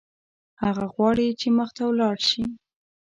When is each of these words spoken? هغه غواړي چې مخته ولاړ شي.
هغه 0.63 0.85
غواړي 0.93 1.27
چې 1.39 1.47
مخته 1.57 1.81
ولاړ 1.87 2.15
شي. 2.29 2.43